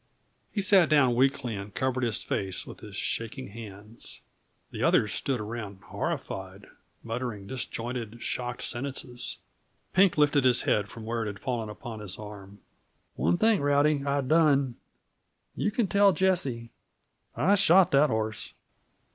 He 0.51 0.63
sat 0.63 0.89
down 0.89 1.13
weakly 1.13 1.55
and 1.55 1.75
covered 1.75 2.03
his 2.03 2.23
face 2.23 2.65
with 2.65 2.79
his 2.79 2.95
shaking 2.95 3.49
hands. 3.49 4.21
The 4.71 4.81
others 4.81 5.13
stood 5.13 5.39
around 5.39 5.83
horrified, 5.83 6.65
muttering 7.03 7.45
disjointed, 7.45 8.19
shocked 8.23 8.63
sentences. 8.63 9.37
Pink 9.93 10.17
lifted 10.17 10.43
his 10.43 10.63
head 10.63 10.89
from 10.89 11.05
where 11.05 11.21
it 11.23 11.27
had 11.27 11.37
fallen 11.37 11.69
upon 11.69 11.99
his 11.99 12.17
arm. 12.17 12.61
"One 13.13 13.37
thing, 13.37 13.61
Rowdy 13.61 14.03
I 14.03 14.21
done. 14.21 14.73
You 15.55 15.69
can 15.69 15.85
tell 15.85 16.13
Jessie. 16.13 16.71
I 17.35 17.53
shot 17.53 17.91
that 17.91 18.09
horse." 18.09 18.53